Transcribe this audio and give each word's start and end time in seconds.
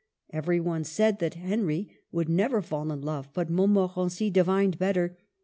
Every 0.31 0.59
one 0.59 0.83
said 0.83 1.19
that 1.19 1.35
Henry 1.35 1.87
would 2.11 2.27
never 2.27 2.63
fall 2.63 2.91
in 2.91 3.01
love; 3.03 3.29
but 3.35 3.51
Montmorency 3.51 4.31
divined 4.31 4.79
better. 4.79 5.15